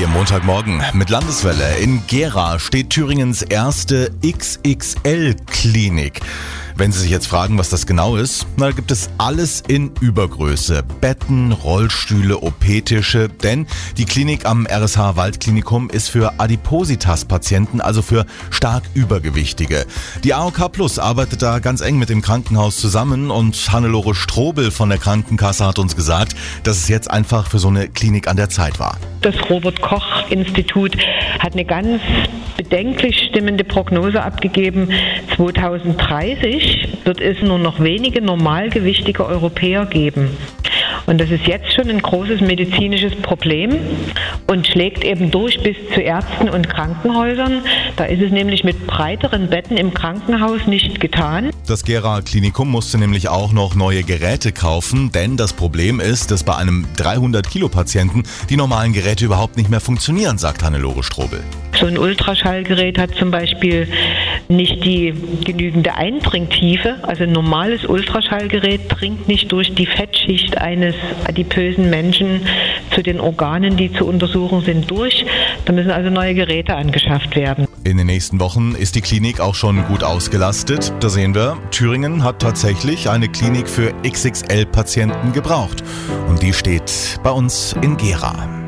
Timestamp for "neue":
53.76-54.02, 76.10-76.34